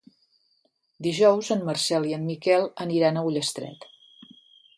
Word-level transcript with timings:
Dijous 1.07 1.51
en 1.55 1.61
Marcel 1.67 2.07
i 2.13 2.15
en 2.19 2.25
Miquel 2.31 2.67
aniran 2.87 3.21
a 3.23 3.27
Ullastret. 3.33 3.87